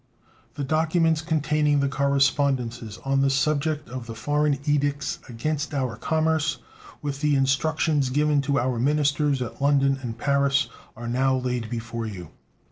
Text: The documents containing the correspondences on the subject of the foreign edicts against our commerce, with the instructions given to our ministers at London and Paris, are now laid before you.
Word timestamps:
The 0.55 0.63
documents 0.63 1.21
containing 1.21 1.79
the 1.79 1.87
correspondences 1.87 2.97
on 3.05 3.21
the 3.21 3.29
subject 3.29 3.87
of 3.87 4.07
the 4.07 4.15
foreign 4.15 4.57
edicts 4.65 5.19
against 5.29 5.75
our 5.75 5.95
commerce, 5.95 6.57
with 7.03 7.21
the 7.21 7.35
instructions 7.35 8.09
given 8.09 8.41
to 8.41 8.57
our 8.59 8.79
ministers 8.79 9.43
at 9.43 9.61
London 9.61 9.99
and 10.01 10.17
Paris, 10.17 10.69
are 10.97 11.07
now 11.07 11.37
laid 11.37 11.69
before 11.69 12.07
you. 12.07 12.31